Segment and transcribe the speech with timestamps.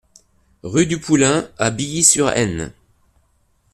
[0.63, 2.73] Rue du Poulain à Billy-sur-Aisne